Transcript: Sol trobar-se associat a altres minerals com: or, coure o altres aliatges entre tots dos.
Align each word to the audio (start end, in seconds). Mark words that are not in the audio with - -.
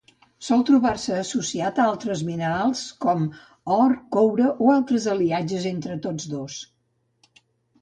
Sol 0.45 0.61
trobar-se 0.69 1.11
associat 1.17 1.81
a 1.81 1.85
altres 1.89 2.23
minerals 2.31 2.81
com: 3.05 3.27
or, 3.77 3.95
coure 4.17 4.49
o 4.69 4.73
altres 4.77 5.07
aliatges 5.15 5.69
entre 5.75 5.99
tots 6.09 6.31
dos. 6.33 6.61